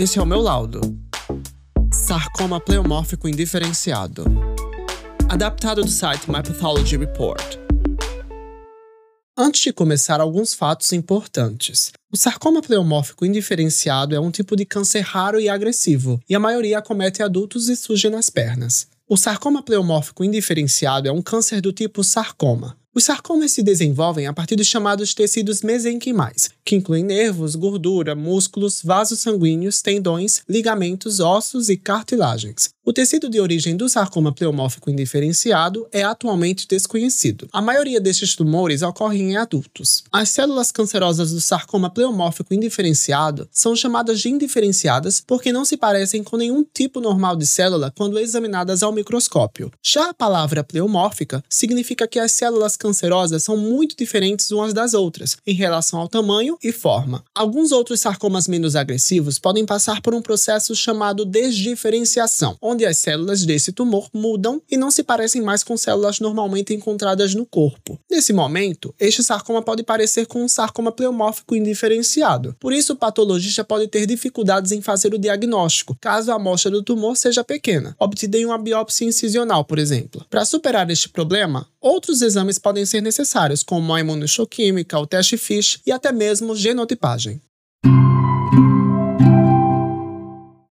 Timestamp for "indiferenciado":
3.28-4.24, 13.26-14.14, 20.24-21.08, 34.90-35.86, 42.52-43.48, 71.54-72.56